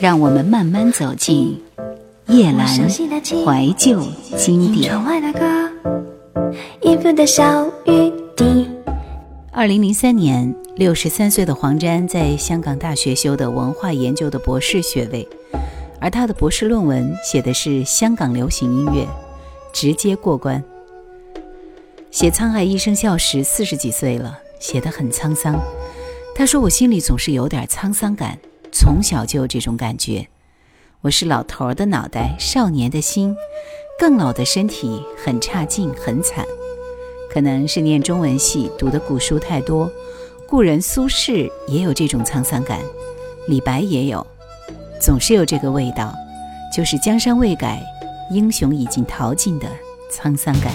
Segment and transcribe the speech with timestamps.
[0.00, 1.62] 让我们慢慢走进
[2.28, 4.02] 叶阑怀旧
[4.34, 4.90] 经典。
[9.52, 15.28] 二零零三年，六十三岁的黄沾在香港大学修的文化研究的博士学位，
[16.00, 19.06] 而他的博士论文写的是香港流行音乐，
[19.70, 20.64] 直接过关。
[22.10, 25.60] 写《沧海一声笑》时，四十几岁了，写的很沧桑。
[26.34, 28.38] 他说：“我心里总是有点沧桑感。”
[28.72, 30.26] 从小就有这种感觉，
[31.02, 33.34] 我是老头儿的脑袋，少年的心，
[33.98, 36.44] 更老的身体很差劲，很惨。
[37.32, 39.90] 可能是念中文系读的古书太多，
[40.48, 42.80] 故人苏轼也有这种沧桑感，
[43.48, 44.24] 李白也有，
[45.00, 46.14] 总是有这个味道，
[46.74, 47.82] 就是江山未改，
[48.32, 49.66] 英雄已经淘尽的
[50.12, 50.72] 沧桑感。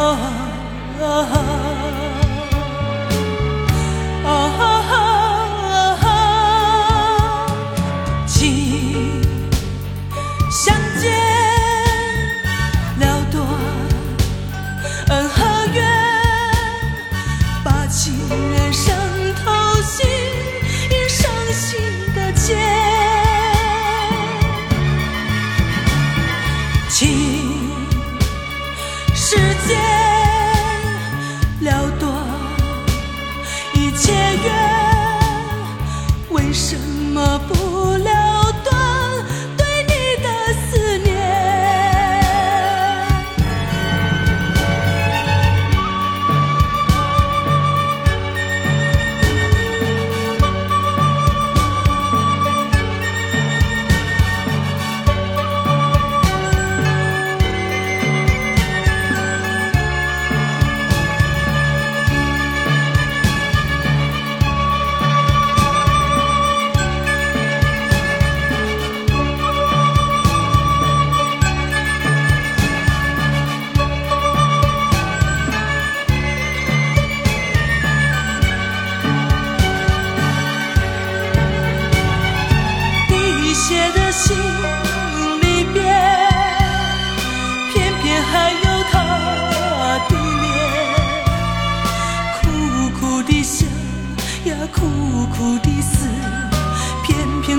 [0.00, 0.37] ah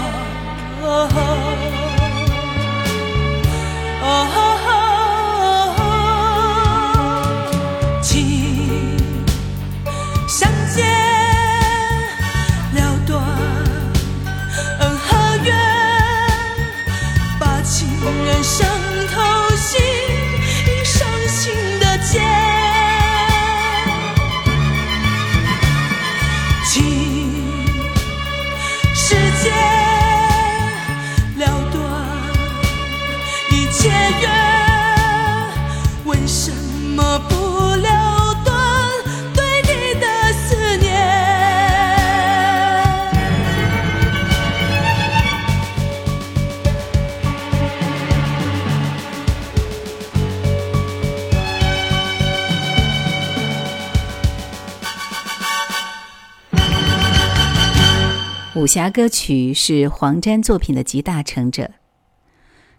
[58.57, 61.69] 武侠歌曲是黄沾作品的集大成者，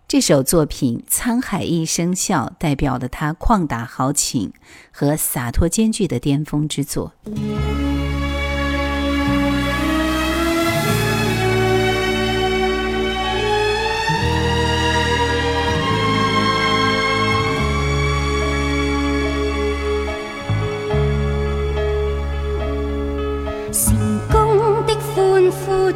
[0.08, 4.52] 这首作品《沧海一声笑》代表了他旷达豪情
[4.90, 7.12] 和洒脱兼具的巅峰之作。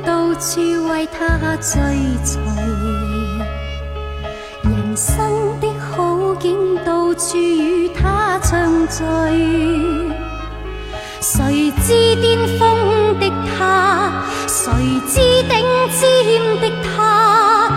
[0.04, 1.80] 到处为他追
[2.24, 2.42] 随，
[4.64, 5.16] 人生
[5.60, 9.04] 的好景到处与他畅醉。
[11.20, 14.72] 谁知巅峰的他，谁
[15.06, 15.50] 知顶
[15.90, 16.00] 尖
[16.60, 17.70] 的他，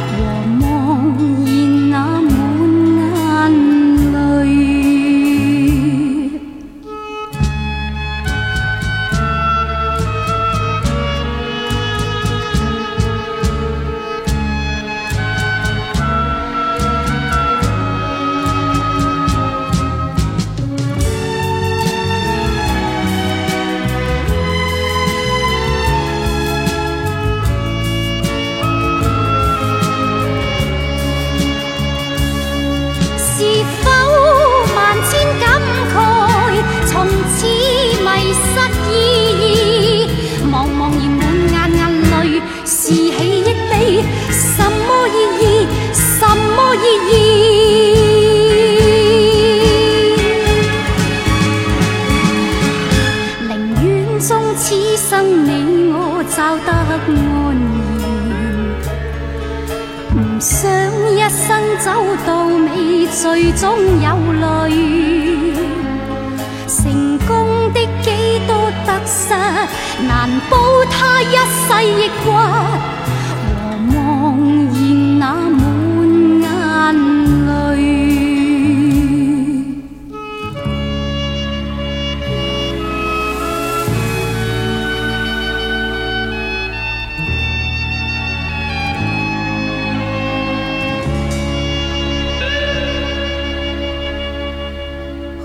[61.83, 61.91] 走
[62.25, 63.69] 到尾，最终
[64.01, 64.71] 有泪。
[66.65, 68.55] 成功的几多
[68.87, 69.33] 得失，
[70.07, 70.57] 难保
[70.89, 72.33] 他一世亦。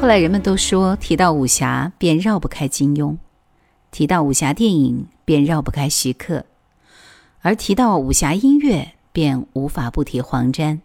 [0.08, 3.18] 来，人们都说提到武侠便绕不开金庸，
[3.92, 6.46] 提到武侠电影便绕不开徐克，
[7.42, 10.80] 而提到武侠音乐便无法不提黄沾。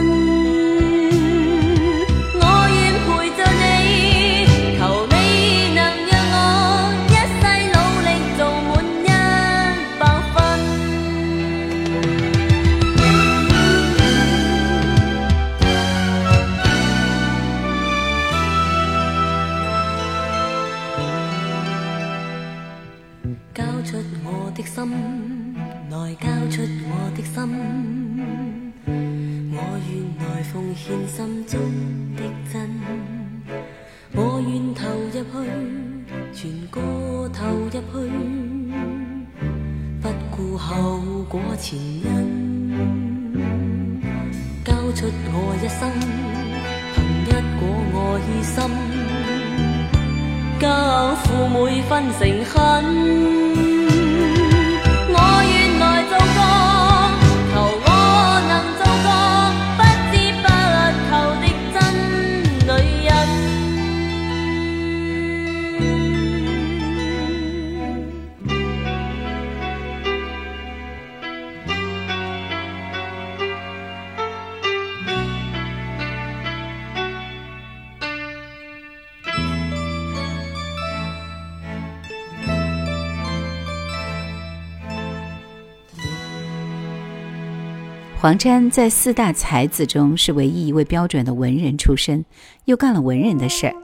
[88.26, 92.24] 王沾在四大才子中是唯一一位标准的文人出身，
[92.64, 93.74] 又干了文人的事儿。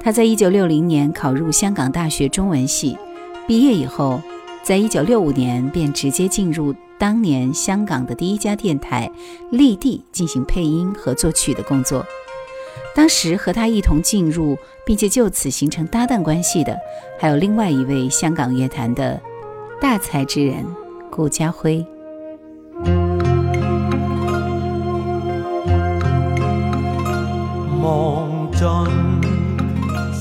[0.00, 2.98] 他在一九六零年考入香港大学中文系，
[3.48, 4.20] 毕业以后，
[4.62, 9.10] 在一九六五年便直接进入当年香港的第一家电台
[9.50, 12.04] 立地进行配音和作曲的工作。
[12.94, 16.78] 当时和他一同进入并且就此形成搭档关系的，
[17.18, 19.18] 还有另外一位香港乐坛的
[19.80, 20.56] 大才之人
[21.10, 21.82] 顾家辉。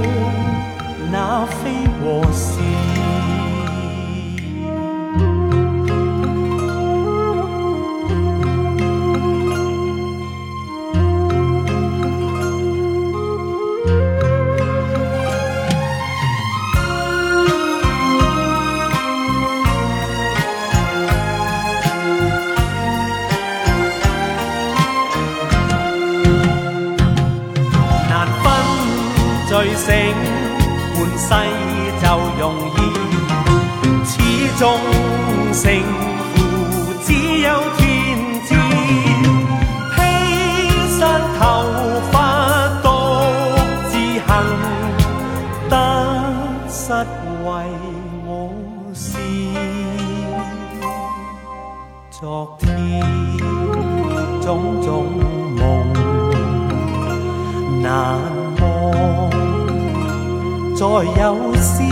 [60.76, 61.82] 再有事，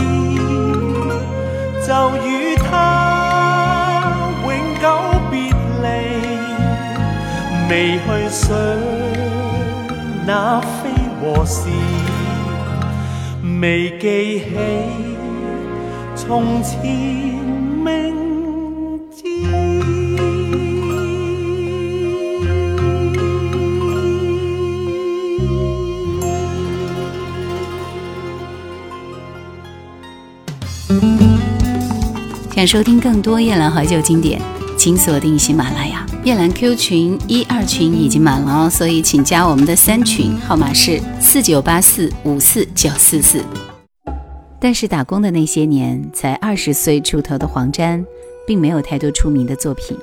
[1.87, 4.03] 就与他
[4.43, 5.49] 永久别
[5.81, 6.19] 离。
[7.69, 8.53] 未去想
[10.27, 10.89] 那非
[11.21, 11.69] 和事，
[13.61, 14.51] 未记起
[16.17, 17.42] 从前。
[32.65, 34.41] 收听更多夜兰怀旧经典，
[34.77, 43.43] 请锁定喜马拉雅夜兰 Q 群一二群已经满了，哦，所以请加我们的三群，号码是四九八四五四九四四。
[44.61, 48.03] 但是打工的那些年，才二十岁出头的黄沾，
[48.47, 49.97] 并没有太多出名的作品。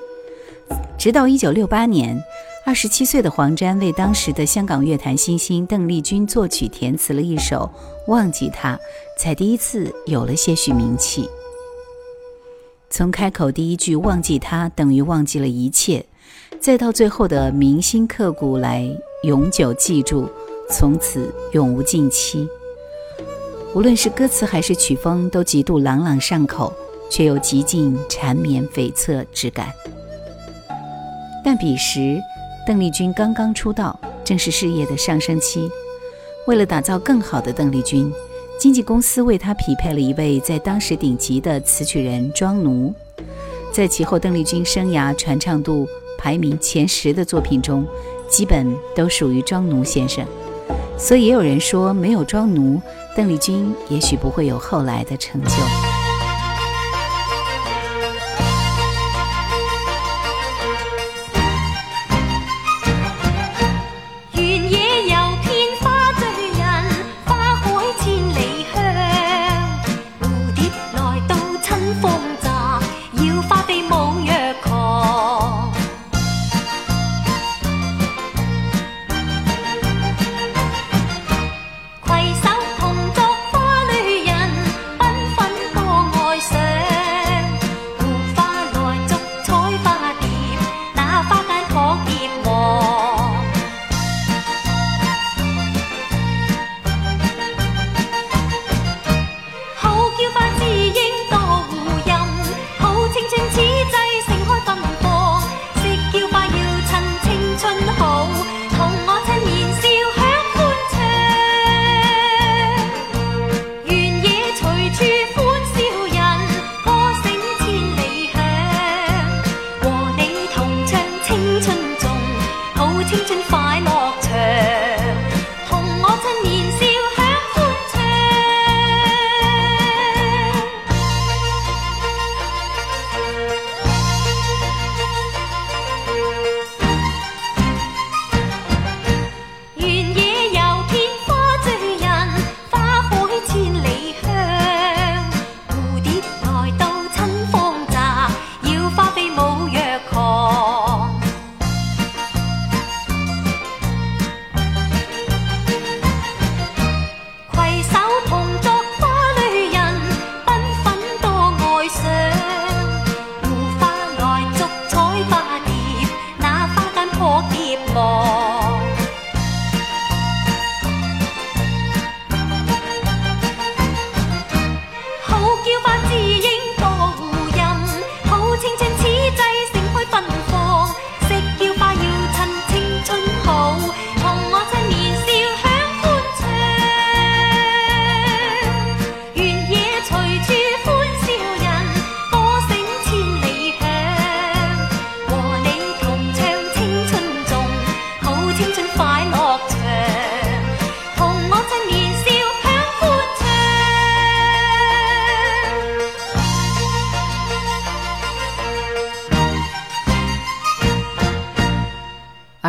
[0.99, 2.23] 直到一九六八年，
[2.67, 7.71] 二十七岁的黄沾为当时的香港乐坛新星邓丽君作曲填词了一首
[8.13, 8.77] 《忘记他》，
[9.19, 11.27] 才第一次有了些许名气。
[12.93, 16.05] 从开口第一句“忘记他”等于忘记了一切，
[16.59, 18.85] 再到最后的铭心刻骨来
[19.23, 20.29] 永久记住，
[20.69, 22.49] 从此永无尽期。
[23.77, 26.73] 无论是歌词还是曲风，都极度朗朗上口，
[27.09, 29.71] 却又极尽缠绵悱恻之感。
[31.45, 32.21] 但彼时，
[32.67, 35.71] 邓丽君刚刚出道，正是事业的上升期，
[36.49, 38.13] 为了打造更好的邓丽君。
[38.61, 42.93] 经纪公司为他匹配了一位在当时顶级的词曲人庄奴，
[43.73, 45.89] 在其后邓丽君生涯传唱度
[46.19, 47.87] 排名前十的作品中，
[48.29, 50.23] 基本都属于庄奴先生，
[50.99, 52.79] 所以也有人说，没有庄奴，
[53.17, 55.90] 邓丽君也许不会有后来的成就。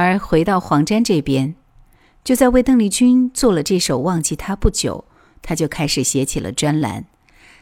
[0.01, 1.55] 而回到黄沾这边，
[2.23, 5.05] 就在为邓丽君做了这首《忘记他》不久，
[5.41, 7.05] 他就开始写起了专栏。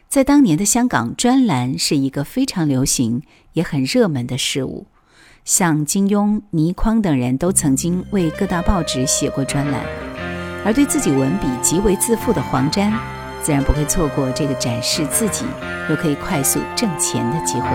[0.08, 3.22] 在当年的香港，专栏是一个非常流行
[3.54, 4.88] 也很热门的事物，
[5.46, 9.84] 像金庸、倪匡等人都曾经为各大报纸写过专栏。
[10.66, 12.92] 而对自己文笔极为自负的黄沾，
[13.42, 15.46] 自然不会错过这个展示自己
[15.90, 17.70] 又可以快速挣钱的机会。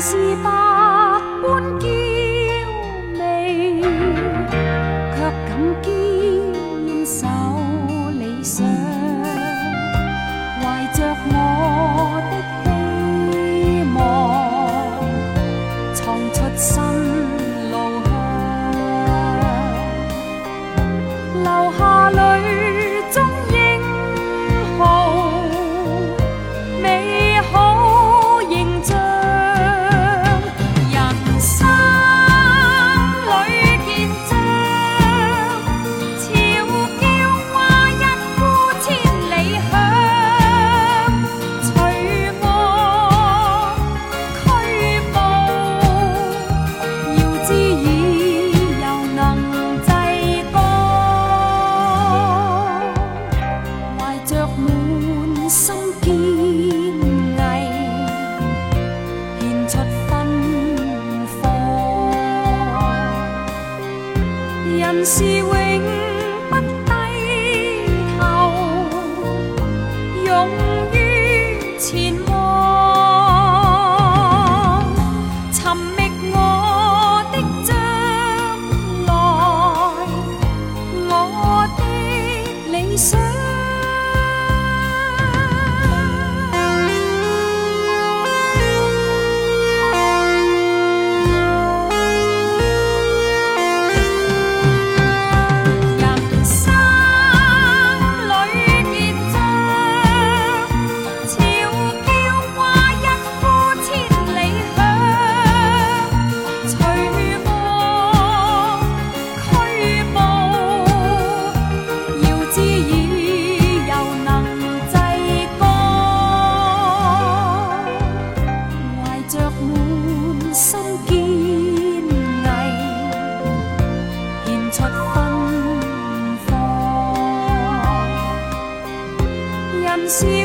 [0.00, 0.50] 是百
[1.42, 1.99] 般娇。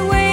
[0.03, 0.24] anyway